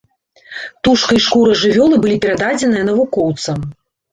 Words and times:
Тушка 0.87 1.11
і 1.19 1.21
шкура 1.27 1.53
жывёлы 1.65 1.95
былі 2.07 2.17
перададзеныя 2.25 2.89
навукоўцам. 2.89 3.59